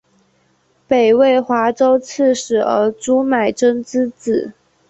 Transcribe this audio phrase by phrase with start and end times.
[0.87, 4.51] 北魏华州刺史尔朱买珍之子。